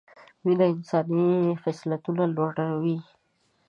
مینه 0.43 0.65
انساني 0.73 1.25
خصلتونه 1.61 2.23
لوړه 2.35 2.67
وي 2.81 2.97